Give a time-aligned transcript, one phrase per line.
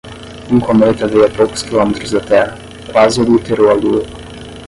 [0.49, 2.57] Um cometa veio a poucos quilômetros da Terra,
[2.91, 4.03] quase obliterou a lua.